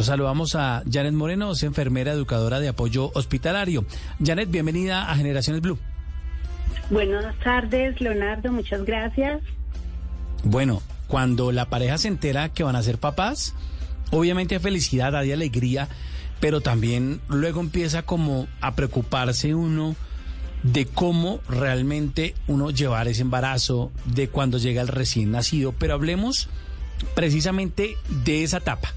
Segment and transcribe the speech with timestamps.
[0.00, 3.84] Saludamos a Janet Moreno, es enfermera educadora de apoyo hospitalario.
[4.24, 5.78] Janet, bienvenida a Generaciones Blue.
[6.88, 9.42] Buenas tardes, Leonardo, muchas gracias.
[10.44, 13.54] Bueno, cuando la pareja se entera que van a ser papás,
[14.12, 15.88] obviamente hay felicidad, hay alegría,
[16.40, 19.94] pero también luego empieza como a preocuparse uno
[20.62, 26.48] de cómo realmente uno llevar ese embarazo, de cuando llega el recién nacido, pero hablemos
[27.14, 28.88] precisamente de esa etapa.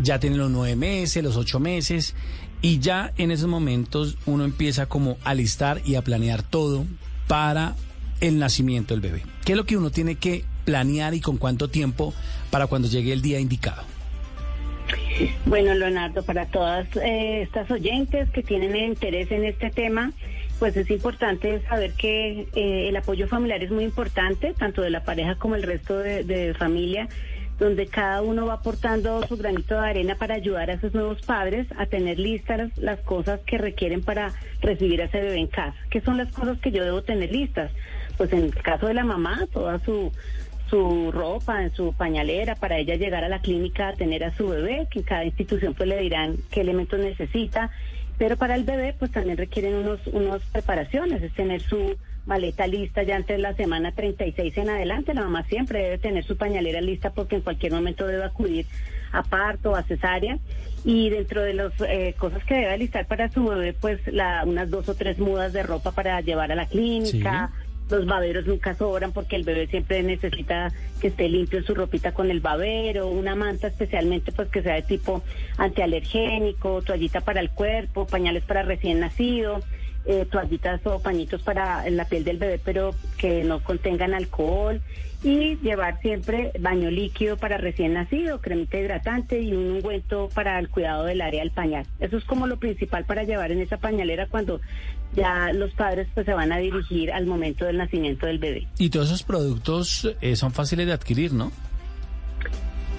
[0.00, 2.14] Ya tienen los nueve meses, los ocho meses,
[2.60, 6.86] y ya en esos momentos uno empieza como a listar y a planear todo
[7.26, 7.74] para
[8.20, 9.22] el nacimiento del bebé.
[9.44, 12.14] ¿Qué es lo que uno tiene que planear y con cuánto tiempo
[12.50, 13.82] para cuando llegue el día indicado?
[15.46, 20.12] Bueno, Leonardo, para todas eh, estas oyentes que tienen interés en este tema,
[20.58, 25.04] pues es importante saber que eh, el apoyo familiar es muy importante, tanto de la
[25.04, 27.08] pareja como el resto de, de familia
[27.62, 31.68] donde cada uno va aportando su granito de arena para ayudar a esos nuevos padres
[31.78, 35.76] a tener listas las, cosas que requieren para recibir a ese bebé en casa.
[35.88, 37.70] ¿Qué son las cosas que yo debo tener listas?
[38.16, 40.10] Pues en el caso de la mamá, toda su
[40.68, 44.48] su ropa, en su pañalera, para ella llegar a la clínica a tener a su
[44.48, 47.70] bebé, que en cada institución pues le dirán qué elementos necesita,
[48.16, 53.02] pero para el bebé pues también requieren unos, unos preparaciones, es tener su maleta lista
[53.02, 55.14] ya antes de la semana 36 en adelante.
[55.14, 58.66] La mamá siempre debe tener su pañalera lista porque en cualquier momento debe acudir
[59.12, 60.38] a parto o a cesárea.
[60.84, 64.70] Y dentro de las eh, cosas que debe listar para su bebé, pues la, unas
[64.70, 67.50] dos o tres mudas de ropa para llevar a la clínica.
[67.90, 72.30] Los baberos nunca sobran porque el bebé siempre necesita que esté limpio su ropita con
[72.30, 75.22] el babero, una manta especialmente pues que sea de tipo
[75.58, 79.60] antialergénico, toallita para el cuerpo, pañales para recién nacido
[80.04, 84.80] eh, toallitas o pañitos para la piel del bebé, pero que no contengan alcohol
[85.22, 90.68] y llevar siempre baño líquido para recién nacido, cremita hidratante y un ungüento para el
[90.68, 91.86] cuidado del área del pañal.
[92.00, 94.60] Eso es como lo principal para llevar en esa pañalera cuando
[95.14, 98.66] ya los padres pues se van a dirigir al momento del nacimiento del bebé.
[98.78, 101.52] Y todos esos productos eh, son fáciles de adquirir, ¿no?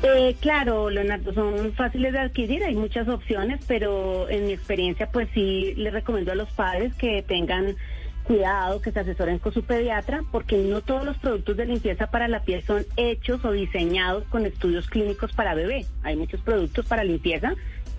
[0.06, 5.30] Eh, claro, Leonardo, son fáciles de adquirir, hay muchas opciones, pero en mi experiencia, pues
[5.34, 7.78] sí les recomiendo a los padres que tengan
[8.26, 12.28] cuidado, que se asesoren con su pediatra, porque no todos los productos de limpieza para
[12.28, 15.86] la piel son hechos o diseñados con estudios clínicos para bebé.
[16.04, 17.54] Hay muchos productos para limpieza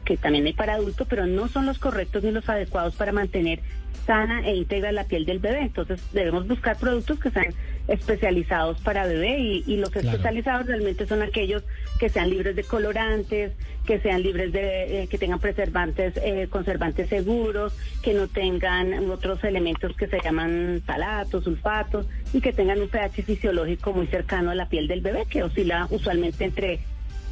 [0.04, 3.60] que también hay para adultos, pero no son los correctos ni los adecuados para mantener
[4.06, 5.62] sana e íntegra la piel del bebé.
[5.62, 7.54] Entonces debemos buscar productos que sean
[7.88, 11.62] especializados para bebé y, los especializados realmente son aquellos
[11.98, 13.52] que sean libres de colorantes,
[13.86, 19.44] que sean libres de, eh, que tengan preservantes, eh, conservantes seguros, que no tengan otros
[19.44, 24.54] elementos que se llaman talatos, sulfatos y que tengan un pH fisiológico muy cercano a
[24.54, 26.80] la piel del bebé, que oscila usualmente entre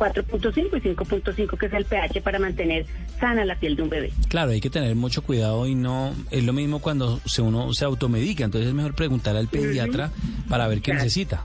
[0.02, 2.86] 4.5 y 5.5, que es el pH para mantener
[3.20, 4.12] sana la piel de un bebé.
[4.28, 7.84] Claro, hay que tener mucho cuidado y no es lo mismo cuando se uno se
[7.84, 10.10] automedica, entonces es mejor preguntar al pediatra
[10.48, 11.44] para ver qué necesita.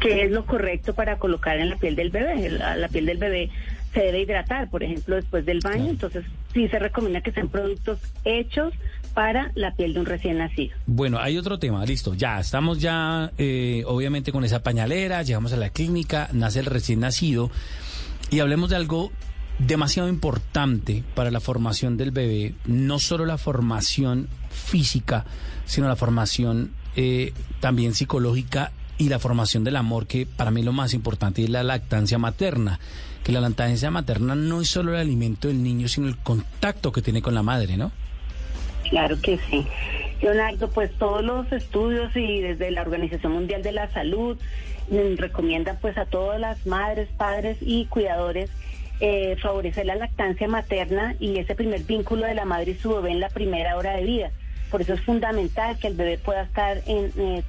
[0.00, 2.48] ¿Qué es lo correcto para colocar en la piel del bebé?
[2.48, 3.50] la piel del bebé
[3.92, 5.90] se debe hidratar, por ejemplo, después del baño.
[5.90, 8.72] Entonces, sí se recomienda que sean productos hechos
[9.14, 10.76] para la piel de un recién nacido.
[10.86, 12.14] Bueno, hay otro tema, listo.
[12.14, 17.00] Ya estamos ya, eh, obviamente, con esa pañalera, llegamos a la clínica, nace el recién
[17.00, 17.50] nacido
[18.30, 19.10] y hablemos de algo
[19.58, 25.26] demasiado importante para la formación del bebé, no solo la formación física,
[25.66, 30.72] sino la formación eh, también psicológica y la formación del amor, que para mí lo
[30.72, 32.78] más importante es la lactancia materna
[33.24, 37.02] que la lactancia materna no es solo el alimento del niño, sino el contacto que
[37.02, 37.92] tiene con la madre, ¿no?
[38.88, 39.66] Claro que sí.
[40.22, 44.38] Leonardo, pues todos los estudios y desde la Organización Mundial de la Salud
[44.90, 48.50] mm, recomiendan pues a todas las madres, padres y cuidadores
[49.00, 53.12] eh, favorecer la lactancia materna y ese primer vínculo de la madre y su bebé
[53.12, 54.30] en la primera hora de vida.
[54.70, 57.42] Por eso es fundamental que el bebé pueda estar en, eh,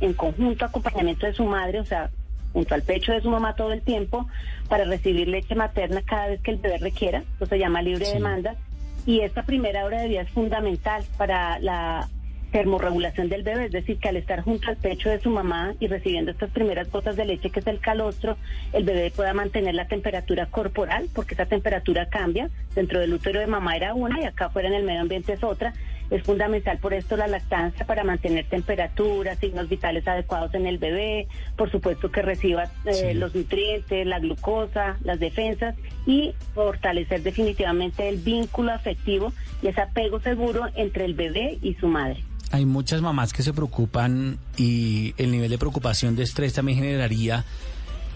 [0.00, 2.10] en conjunto acompañamiento de su madre, o sea,
[2.52, 4.26] junto al pecho de su mamá todo el tiempo
[4.68, 8.56] para recibir leche materna cada vez que el bebé requiera, eso se llama libre demanda,
[9.04, 12.08] y esta primera hora de vida es fundamental para la
[12.50, 15.88] termorregulación del bebé, es decir, que al estar junto al pecho de su mamá y
[15.88, 18.36] recibiendo estas primeras gotas de leche, que es el calostro,
[18.72, 22.48] el bebé pueda mantener la temperatura corporal, porque esa temperatura cambia.
[22.74, 25.44] Dentro del útero de mamá era una y acá fuera en el medio ambiente es
[25.44, 25.74] otra.
[26.10, 31.26] Es fundamental por esto la lactancia para mantener temperatura, signos vitales adecuados en el bebé,
[31.56, 35.74] por supuesto que reciba eh, los nutrientes, la glucosa, las defensas
[36.06, 39.32] y fortalecer definitivamente el vínculo afectivo
[39.62, 42.22] y ese apego seguro entre el bebé y su madre.
[42.52, 47.44] Hay muchas mamás que se preocupan y el nivel de preocupación de estrés también generaría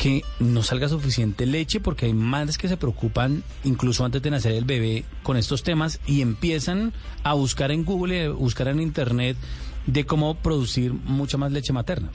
[0.01, 4.53] que no salga suficiente leche porque hay madres que se preocupan incluso antes de nacer
[4.53, 9.37] el bebé con estos temas y empiezan a buscar en Google, a buscar en Internet
[9.85, 12.09] de cómo producir mucha más leche materna.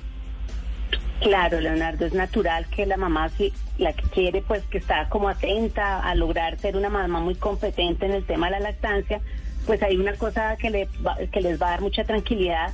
[1.21, 5.29] Claro, Leonardo, es natural que la mamá, si la que quiere, pues que está como
[5.29, 9.21] atenta a lograr ser una mamá muy competente en el tema de la lactancia,
[9.67, 10.89] pues hay una cosa que, le
[11.31, 12.73] que les va a dar mucha tranquilidad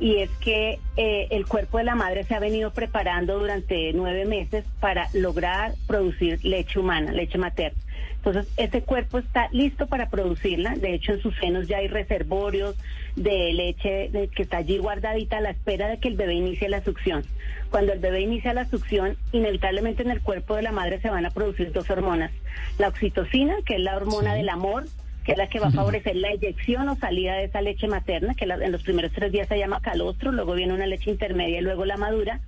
[0.00, 4.24] y es que eh, el cuerpo de la madre se ha venido preparando durante nueve
[4.24, 7.78] meses para lograr producir leche humana, leche materna.
[8.16, 10.74] Entonces, ese cuerpo está listo para producirla.
[10.74, 12.76] De hecho, en sus senos ya hay reservorios
[13.16, 16.84] de leche que está allí guardadita a la espera de que el bebé inicie la
[16.84, 17.24] succión.
[17.70, 21.24] Cuando el bebé inicia la succión, inevitablemente en el cuerpo de la madre se van
[21.24, 22.30] a producir dos hormonas.
[22.78, 24.84] La oxitocina, que es la hormona del amor,
[25.24, 28.34] que es la que va a favorecer la eyección o salida de esa leche materna,
[28.34, 31.62] que en los primeros tres días se llama calostro, luego viene una leche intermedia y
[31.62, 32.40] luego la madura.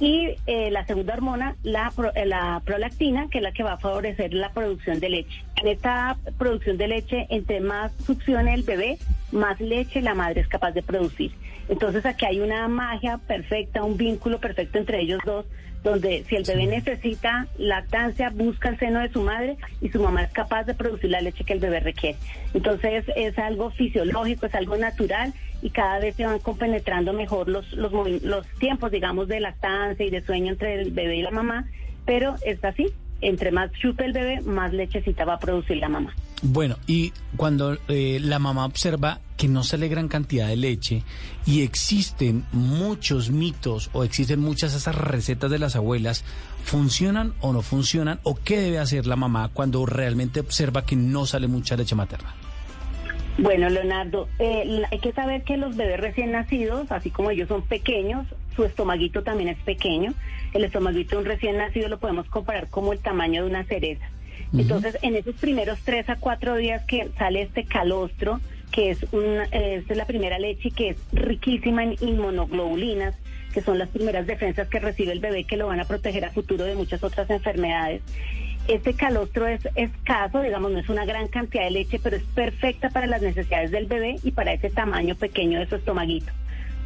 [0.00, 3.78] Y eh, la segunda hormona, la, eh, la prolactina, que es la que va a
[3.78, 5.44] favorecer la producción de leche.
[5.56, 8.98] En esta producción de leche, entre más succione el bebé,
[9.32, 11.32] más leche la madre es capaz de producir.
[11.68, 15.46] Entonces aquí hay una magia perfecta, un vínculo perfecto entre ellos dos,
[15.82, 20.22] donde si el bebé necesita lactancia, busca el seno de su madre y su mamá
[20.22, 22.18] es capaz de producir la leche que el bebé requiere.
[22.54, 25.32] Entonces es algo fisiológico, es algo natural
[25.62, 27.92] y cada vez se van compenetrando mejor los, los,
[28.22, 31.66] los tiempos, digamos, de lactancia y de sueño entre el bebé y la mamá,
[32.04, 32.86] pero es así,
[33.20, 36.14] entre más chupe el bebé, más lechecita va a producir la mamá.
[36.42, 41.04] Bueno, y cuando eh, la mamá observa que no sale gran cantidad de leche
[41.46, 46.24] y existen muchos mitos o existen muchas esas recetas de las abuelas,
[46.64, 48.20] ¿funcionan o no funcionan?
[48.24, 52.34] ¿O qué debe hacer la mamá cuando realmente observa que no sale mucha leche materna?
[53.38, 57.62] Bueno, Leonardo, eh, hay que saber que los bebés recién nacidos, así como ellos son
[57.62, 58.26] pequeños,
[58.56, 60.12] su estomaguito también es pequeño.
[60.52, 64.04] El estomaguito de un recién nacido lo podemos comparar como el tamaño de una cereza.
[64.52, 68.40] Entonces, en esos primeros tres a cuatro días que sale este calostro,
[68.72, 73.14] que es, una, es la primera leche que es riquísima en inmunoglobulinas,
[73.52, 76.30] que son las primeras defensas que recibe el bebé que lo van a proteger a
[76.30, 78.02] futuro de muchas otras enfermedades.
[78.68, 82.90] Este calostro es escaso, digamos, no es una gran cantidad de leche, pero es perfecta
[82.90, 86.30] para las necesidades del bebé y para ese tamaño pequeño de su estomaguito.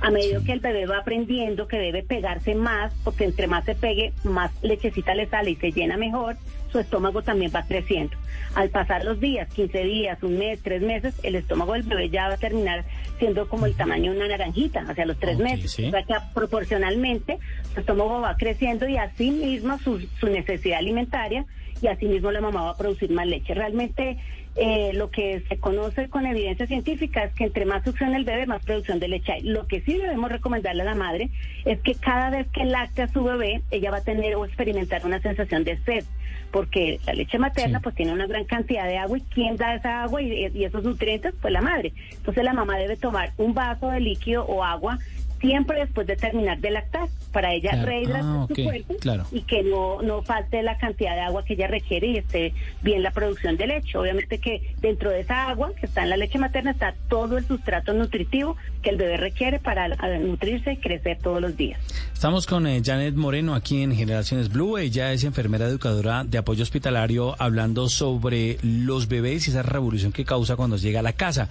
[0.00, 3.74] A medida que el bebé va aprendiendo que debe pegarse más, porque entre más se
[3.74, 6.36] pegue, más lechecita le sale y se llena mejor,
[6.72, 8.16] su estómago también va creciendo.
[8.54, 12.28] Al pasar los días, 15 días, un mes, tres meses, el estómago del bebé ya
[12.28, 12.84] va a terminar
[13.18, 15.78] siendo como el tamaño de una naranjita, hacia los tres meses.
[15.78, 17.38] O sea que proporcionalmente
[17.74, 21.44] su estómago va creciendo y así mismo su, su necesidad alimentaria
[21.82, 23.54] y así mismo la mamá va a producir más leche.
[23.54, 24.18] Realmente
[24.54, 28.46] eh, lo que se conoce con evidencia científica es que entre más succiona el bebé,
[28.46, 29.42] más producción de leche hay.
[29.42, 31.30] Lo que sí debemos recomendarle a la madre
[31.64, 35.06] es que cada vez que lacte a su bebé, ella va a tener o experimentar
[35.06, 36.04] una sensación de sed,
[36.50, 40.02] porque la leche materna pues tiene una gran cantidad de agua y ¿quién da esa
[40.02, 41.34] agua y, y esos nutrientes?
[41.40, 41.94] Pues la madre.
[42.10, 44.98] Entonces la mamá debe tomar un vaso de líquido o agua
[45.42, 48.94] siempre después de terminar de lactar, para ella rehidratar ah, su cuerpo
[49.32, 53.02] y que no, no falte la cantidad de agua que ella requiere y esté bien
[53.02, 53.98] la producción de leche.
[53.98, 57.46] Obviamente que dentro de esa agua que está en la leche materna está todo el
[57.46, 61.80] sustrato nutritivo que el bebé requiere para nutrirse y crecer todos los días.
[62.22, 64.78] Estamos con eh, Janet Moreno aquí en Generaciones Blue.
[64.78, 70.24] Ella es enfermera educadora de apoyo hospitalario hablando sobre los bebés y esa revolución que
[70.24, 71.48] causa cuando llega a la casa.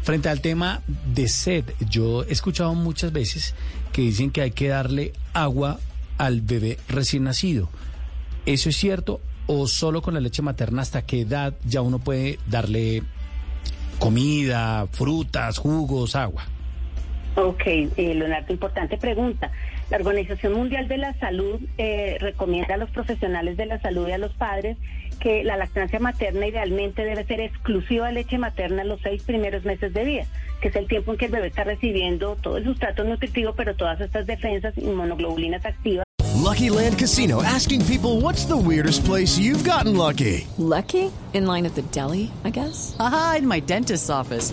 [0.00, 3.54] Frente al tema de sed, yo he escuchado muchas veces
[3.92, 5.78] que dicen que hay que darle agua
[6.16, 7.68] al bebé recién nacido.
[8.46, 9.20] ¿Eso es cierto?
[9.46, 13.02] ¿O solo con la leche materna hasta qué edad ya uno puede darle
[13.98, 16.46] comida, frutas, jugos, agua?
[17.36, 19.50] Ok, eh, Leonardo, importante pregunta.
[19.94, 24.10] La Organización Mundial de la Salud eh, recomienda a los profesionales de la salud y
[24.10, 24.76] a los padres
[25.20, 29.94] que la lactancia materna idealmente debe ser exclusiva de leche materna los seis primeros meses
[29.94, 30.26] de vida,
[30.60, 33.76] que es el tiempo en que el bebé está recibiendo todo el sustrato nutritivo, pero
[33.76, 36.04] todas estas defensas inmunoglobulinas activas
[36.44, 40.46] Lucky Land Casino asking people what's the weirdest place you've gotten lucky?
[40.58, 41.10] Lucky?
[41.32, 42.96] In line at the deli, I guess?
[42.98, 44.52] Aha, in my dentist's office.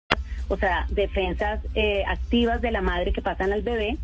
[0.51, 3.97] O sea, defensas eh, activas de la madre que pasan al bebé.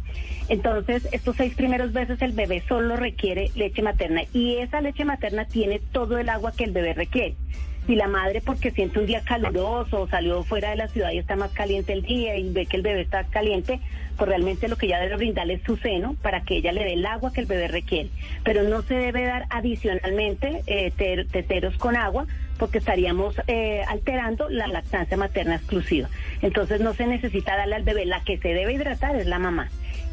[0.47, 5.43] Entonces, estos seis primeros meses el bebé solo requiere leche materna y esa leche materna
[5.45, 7.35] tiene todo el agua que el bebé requiere.
[7.85, 11.35] Si la madre porque siente un día caluroso salió fuera de la ciudad y está
[11.35, 13.79] más caliente el día y ve que el bebé está caliente,
[14.17, 16.93] pues realmente lo que ella debe brindarle es su seno para que ella le dé
[16.93, 18.09] el agua que el bebé requiere.
[18.43, 22.25] Pero no se debe dar adicionalmente eh, ter- teteros con agua
[22.57, 26.09] porque estaríamos eh, alterando la lactancia materna exclusiva.
[26.41, 29.69] Entonces no se necesita darle al bebé, la que se debe hidratar es la mamá.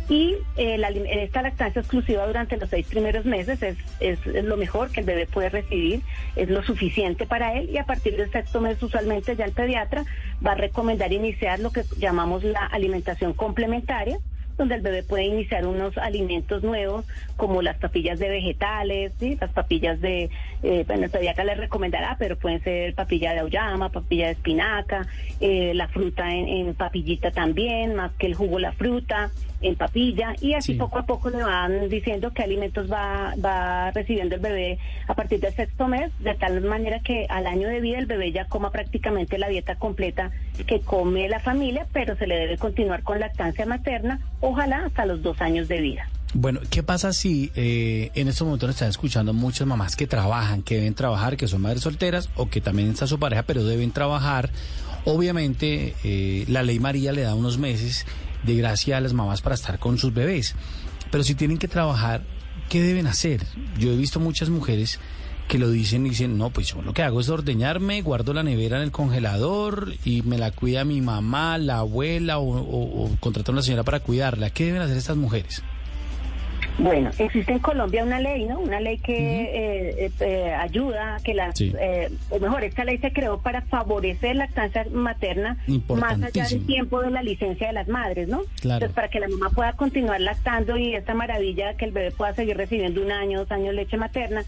[0.08, 4.58] Y eh, la esta lactancia exclusiva durante los seis primeros meses es, es, es lo
[4.58, 6.02] mejor que el bebé puede recibir,
[6.36, 10.04] es lo suficiente para él y a partir del sexto mes usualmente ya el pediatra
[10.46, 14.18] va a recomendar iniciar lo que llamamos la alimentación complementaria
[14.56, 17.04] donde el bebé puede iniciar unos alimentos nuevos
[17.36, 19.36] como las papillas de vegetales, ¿sí?
[19.40, 20.30] las papillas de,
[20.62, 25.06] eh, bueno, el pediatra les recomendará, pero pueden ser papilla de auyama, papilla de espinaca,
[25.40, 29.30] eh, la fruta en, en papillita también, más que el jugo la fruta
[29.60, 30.78] en papilla y así Sí.
[30.78, 35.40] poco a poco le van diciendo qué alimentos va, va recibiendo el bebé a partir
[35.40, 38.70] del sexto mes, de tal manera que al año de vida el bebé ya coma
[38.70, 40.30] prácticamente la dieta completa
[40.66, 45.22] que come la familia, pero se le debe continuar con lactancia materna, ojalá hasta los
[45.22, 46.08] dos años de vida.
[46.36, 50.76] Bueno, ¿qué pasa si eh, en estos momentos están escuchando muchas mamás que trabajan, que
[50.76, 54.50] deben trabajar, que son madres solteras o que también está su pareja, pero deben trabajar?
[55.04, 58.04] Obviamente, eh, la ley María le da unos meses
[58.42, 60.56] de gracia a las mamás para estar con sus bebés.
[61.12, 62.22] Pero si tienen que trabajar,
[62.68, 63.42] ¿qué deben hacer?
[63.78, 64.98] Yo he visto muchas mujeres
[65.48, 68.42] que lo dicen y dicen, no, pues yo lo que hago es ordeñarme, guardo la
[68.42, 73.10] nevera en el congelador y me la cuida mi mamá, la abuela o, o, o
[73.20, 74.50] contrato a una señora para cuidarla.
[74.50, 75.62] ¿Qué deben hacer estas mujeres?
[76.76, 78.58] Bueno, existe en Colombia una ley, ¿no?
[78.58, 81.72] Una ley que eh, eh, eh, ayuda que las, Sí.
[81.78, 85.56] eh, o mejor, esta ley se creó para favorecer la lactancia materna
[85.88, 88.40] más allá del tiempo de la licencia de las madres, ¿no?
[88.60, 88.86] Claro.
[88.86, 92.34] Entonces, para que la mamá pueda continuar lactando y esta maravilla que el bebé pueda
[92.34, 94.42] seguir recibiendo un año, dos años leche materna,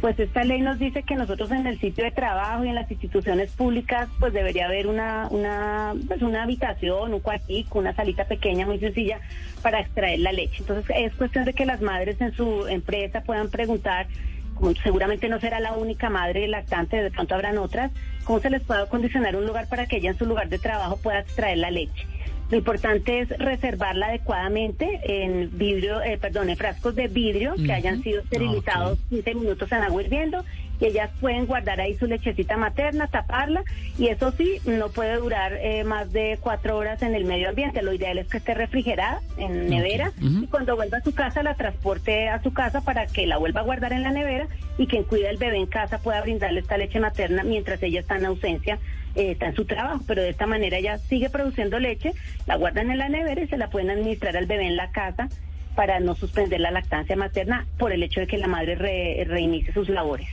[0.00, 2.90] pues esta ley nos dice que nosotros en el sitio de trabajo y en las
[2.90, 8.66] instituciones públicas pues debería haber una una pues una habitación, un cuartico, una salita pequeña
[8.66, 9.20] muy sencilla
[9.62, 10.56] para extraer la leche.
[10.58, 14.06] Entonces es cuestión de que las madres en su empresa puedan preguntar
[14.54, 17.92] como seguramente no será la única madre lactante, de pronto habrán otras,
[18.24, 20.96] cómo se les puede acondicionar un lugar para que ella en su lugar de trabajo
[20.96, 22.06] pueda extraer la leche.
[22.48, 28.02] Lo importante es reservarla adecuadamente en vidrio, eh, perdón, en frascos de vidrio que hayan
[28.02, 30.44] sido esterilizados 15 minutos en agua hirviendo
[30.80, 33.62] y ellas pueden guardar ahí su lechecita materna, taparla
[33.98, 37.82] y eso sí, no puede durar eh, más de cuatro horas en el medio ambiente.
[37.82, 40.12] Lo ideal es que esté refrigerada en nevera
[40.44, 43.60] y cuando vuelva a su casa la transporte a su casa para que la vuelva
[43.60, 44.46] a guardar en la nevera
[44.78, 48.16] y quien cuida el bebé en casa pueda brindarle esta leche materna mientras ella está
[48.16, 48.78] en ausencia,
[49.14, 50.02] eh, está en su trabajo.
[50.06, 52.12] Pero de esta manera ella sigue produciendo leche,
[52.46, 55.28] la guardan en la nevera y se la pueden administrar al bebé en la casa
[55.74, 59.72] para no suspender la lactancia materna por el hecho de que la madre re- reinicie
[59.74, 60.28] sus labores.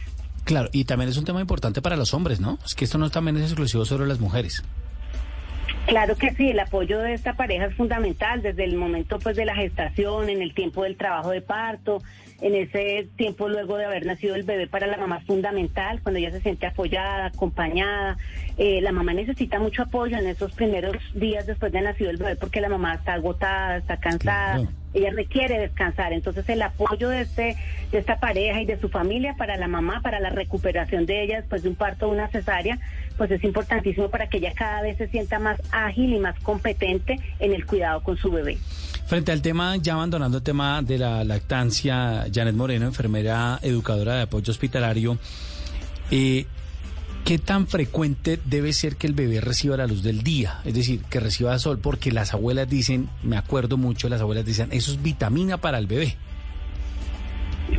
[0.45, 2.59] Claro, y también es un tema importante para los hombres, ¿no?
[2.65, 4.63] Es que esto no también es exclusivo sobre las mujeres.
[5.85, 9.45] Claro que sí, el apoyo de esta pareja es fundamental desde el momento pues de
[9.45, 12.01] la gestación, en el tiempo del trabajo de parto,
[12.41, 16.19] en ese tiempo luego de haber nacido el bebé para la mamá es fundamental, cuando
[16.19, 18.17] ella se siente apoyada, acompañada.
[18.57, 22.37] Eh, la mamá necesita mucho apoyo en esos primeros días después de nacido el bebé
[22.37, 24.55] porque la mamá está agotada, está cansada.
[24.55, 24.82] Claro.
[24.93, 27.57] Ella requiere descansar, entonces el apoyo de este
[27.91, 31.37] de esta pareja y de su familia para la mamá, para la recuperación de ella
[31.37, 32.79] después de un parto o una cesárea,
[33.17, 37.19] pues es importantísimo para que ella cada vez se sienta más ágil y más competente
[37.39, 38.57] en el cuidado con su bebé.
[39.05, 44.21] Frente al tema, ya abandonando el tema de la lactancia, Janet Moreno, enfermera educadora de
[44.23, 45.17] apoyo hospitalario,
[46.09, 46.45] eh,
[47.25, 50.59] ¿qué tan frecuente debe ser que el bebé reciba la luz del día?
[50.65, 54.69] Es decir, que reciba sol, porque las abuelas dicen, me acuerdo mucho, las abuelas dicen,
[54.71, 56.15] eso es vitamina para el bebé.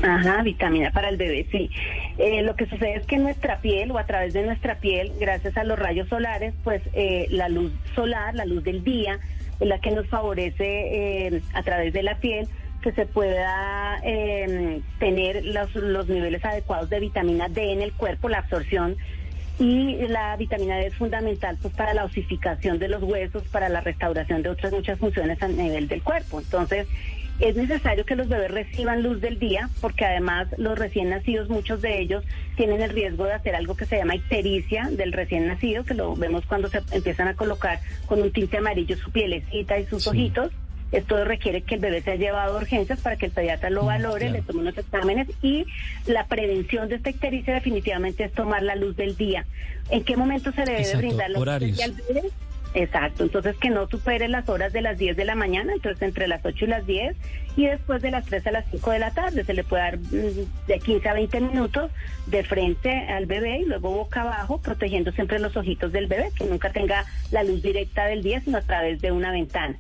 [0.03, 1.71] Ajá, vitamina para el bebé, sí.
[2.19, 5.57] Eh, lo que sucede es que nuestra piel o a través de nuestra piel, gracias
[5.57, 9.19] a los rayos solares, pues eh, la luz solar, la luz del día,
[9.61, 12.49] es la que nos favorece eh, a través de la piel
[12.83, 18.29] que se pueda eh, tener los, los niveles adecuados de vitamina D en el cuerpo,
[18.29, 18.97] la absorción
[19.59, 23.81] y la vitamina D es fundamental pues para la osificación de los huesos, para la
[23.81, 26.41] restauración de otras muchas funciones a nivel del cuerpo.
[26.41, 26.89] Entonces,
[27.41, 31.83] es necesario que los bebés reciban luz del día porque además los recién nacidos, muchos
[31.83, 32.25] de ellos
[32.57, 36.15] tienen el riesgo de hacer algo que se llama ictericia del recién nacido, que lo
[36.15, 40.53] vemos cuando se empiezan a colocar con un tinte amarillo su pielecita y sus ojitos.
[40.95, 43.87] Esto requiere que el bebé sea llevado a urgencias para que el pediatra lo Mm,
[43.87, 44.33] valore, claro.
[44.35, 45.67] le tome unos exámenes y
[46.07, 49.45] la prevención de esta ictericia definitivamente es tomar la luz del día.
[49.91, 52.23] ¿En qué momento se le debe Exacto, brindar la luz del día al bebé?
[52.77, 56.27] Exacto, entonces que no supere las horas de las 10 de la mañana, entonces entre
[56.27, 57.17] las 8 y las 10
[57.57, 59.99] y después de las 3 a las 5 de la tarde se le puede dar
[59.99, 61.91] mm, de 15 a 20 minutos
[62.27, 66.45] de frente al bebé y luego boca abajo, protegiendo siempre los ojitos del bebé, que
[66.47, 69.77] nunca tenga la luz directa del día, sino a través de una ventana.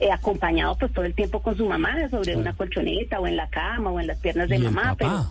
[0.00, 3.48] Eh, acompañado pues todo el tiempo con su mamá sobre una colchoneta o en la
[3.48, 5.26] cama o en las piernas de mamá, pero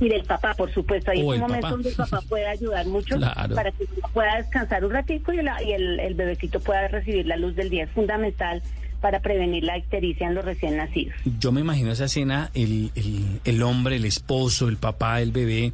[0.00, 1.10] y del papá, por supuesto.
[1.12, 1.70] Ahí O es el un momento papá.
[1.70, 3.54] donde el papá puede ayudar mucho Claro.
[3.54, 7.36] para que pueda descansar un ratico y, la- y el, el bebecito pueda recibir la
[7.36, 7.84] luz del día.
[7.84, 8.62] Es fundamental
[9.00, 11.14] para prevenir la ictericia en los recién nacidos.
[11.38, 15.72] Yo me imagino esa escena, el, el, el hombre, el esposo, el papá, el bebé,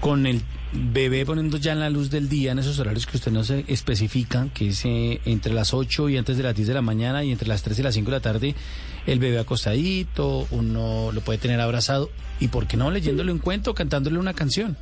[0.00, 3.32] con el bebé poniendo ya en la luz del día en esos horarios que usted
[3.32, 6.74] no se especifican, que es eh, entre las 8 y antes de las 10 de
[6.74, 8.54] la mañana y entre las 3 y las 5 de la tarde,
[9.06, 12.90] el bebé acostadito, uno lo puede tener abrazado y, ¿por qué no?
[12.90, 14.76] Leyéndole un cuento, cantándole una canción.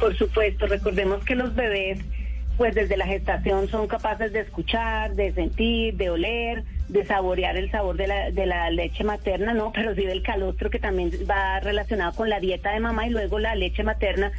[0.00, 1.98] Por supuesto, recordemos que los bebés,
[2.56, 7.70] pues desde la gestación son capaces de escuchar, de sentir, de oler, de saborear el
[7.70, 11.60] sabor de la, de la leche materna, no, pero sí del calostro que también va
[11.60, 14.32] relacionado con la dieta de mamá y luego la leche materna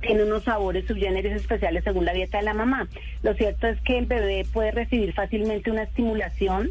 [0.00, 2.88] tiene unos sabores subgéneres especiales según la dieta de la mamá.
[3.22, 6.70] Lo cierto es que el bebé puede recibir fácilmente una estimulación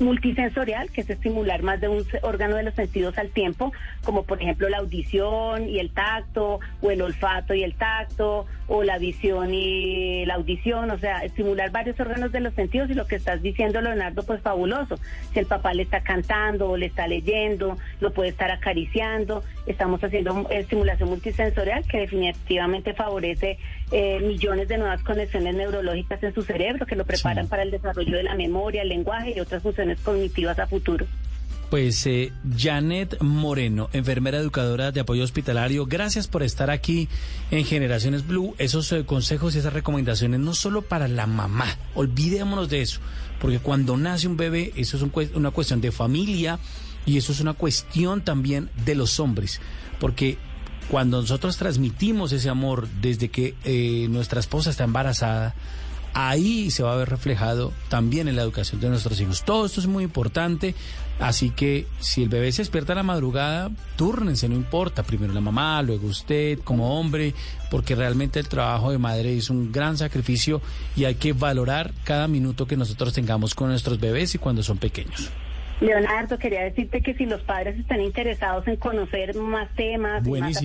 [0.00, 3.72] multisensorial, que es estimular más de un órgano de los sentidos al tiempo,
[4.04, 8.82] como por ejemplo la audición y el tacto, o el olfato y el tacto, o
[8.82, 13.06] la visión y la audición, o sea, estimular varios órganos de los sentidos y lo
[13.06, 14.98] que estás diciendo, Leonardo, pues fabuloso.
[15.32, 20.02] Si el papá le está cantando o le está leyendo, lo puede estar acariciando, estamos
[20.04, 23.58] haciendo estimulación multisensorial que definitivamente favorece
[23.90, 27.50] eh, millones de nuevas conexiones neurológicas en su cerebro que lo preparan Sí.
[27.50, 31.06] para el desarrollo de la memoria, el lenguaje y otras funciones cognitivas a futuro.
[31.70, 37.08] Pues eh, Janet Moreno, enfermera educadora de apoyo hospitalario, gracias por estar aquí
[37.50, 38.54] en Generaciones Blue.
[38.56, 43.00] Esos eh, consejos y esas recomendaciones no solo para la mamá, olvidémonos de eso,
[43.38, 46.58] porque cuando nace un bebé, eso es un una cuestión de familia
[47.04, 49.60] y eso es una cuestión también de los hombres,
[50.00, 50.38] porque
[50.88, 55.54] cuando nosotros transmitimos ese amor desde que eh, nuestra esposa está embarazada,
[56.14, 59.44] ahí se va a ver reflejado también en la educación de nuestros hijos.
[59.44, 60.74] Todo esto es muy importante,
[61.20, 65.40] así que si el bebé se despierta a la madrugada, túrnense, no importa, primero la
[65.40, 67.34] mamá, luego usted como hombre,
[67.70, 70.60] porque realmente el trabajo de madre es un gran sacrificio
[70.96, 74.78] y hay que valorar cada minuto que nosotros tengamos con nuestros bebés y cuando son
[74.78, 75.30] pequeños.
[75.80, 80.56] Leonardo, quería decirte que si los padres están interesados en conocer más temas, más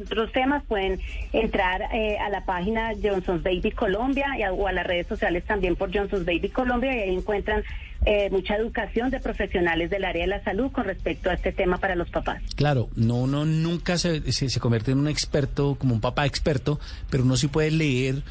[0.00, 1.00] otros temas, pueden
[1.32, 5.44] entrar eh, a la página Johnson's Baby Colombia y a- o a las redes sociales
[5.44, 7.62] también por Johnson's Baby Colombia y ahí encuentran
[8.06, 11.78] eh, mucha educación de profesionales del área de la salud con respecto a este tema
[11.78, 12.40] para los papás.
[12.54, 16.78] Claro, no uno nunca se, se, se convierte en un experto, como un papá experto,
[17.10, 18.22] pero uno sí puede leer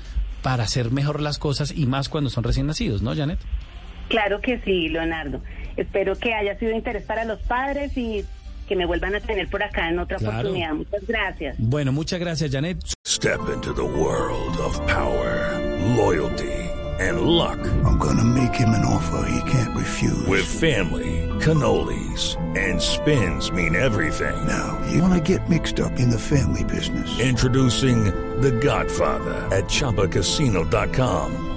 [0.41, 3.39] para hacer mejor las cosas y más cuando son recién nacidos, ¿no, Janet?
[4.09, 5.41] Claro que sí, Leonardo.
[5.75, 8.25] Espero que haya sido de interés para los padres y
[8.67, 10.39] que me vuelvan a tener por acá en otra Claro.
[10.39, 10.73] oportunidad.
[10.73, 11.55] Muchas gracias.
[11.57, 12.77] Bueno, muchas gracias, Janet.
[13.05, 15.57] Step into the world of power,
[15.95, 16.51] loyalty,
[16.99, 17.57] and luck.
[17.85, 20.27] I'm gonna make him an offer he can't refuse.
[20.27, 24.35] With family, cannolis, and spins mean everything.
[24.45, 27.19] now, you wanna get mixed up in the family business.
[27.19, 28.05] Introducing
[28.41, 31.56] The Godfather at ChumbaCasino.com.